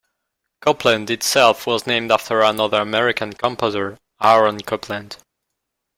[0.61, 5.17] Copland itself was named after another American composer, Aaron Copland.